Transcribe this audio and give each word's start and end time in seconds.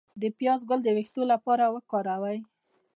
د 0.21 0.23
پیاز 0.37 0.61
ګل 0.69 0.79
د 0.83 0.87
ویښتو 0.97 1.21
لپاره 1.31 1.63
وکاروئ 1.75 2.39